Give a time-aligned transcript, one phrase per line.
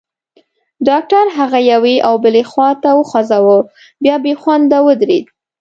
[0.87, 3.57] ډاکټر هغه یوې او بلې خواته وخوځاوه،
[4.03, 5.25] بیا بېخونده ودرېد.